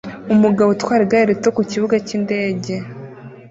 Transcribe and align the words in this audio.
Umugabo 0.33 0.69
utwara 0.71 1.01
igare 1.05 1.23
rito 1.31 1.49
ku 1.55 1.61
kibuga 1.71 1.95
cyindege 2.07 2.73